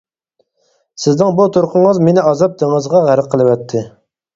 [1.03, 3.91] سىزنىڭ بۇ تۇرقىڭىز مېنى ئازاب دېڭىزىغا غەرق قىلىۋەتتى.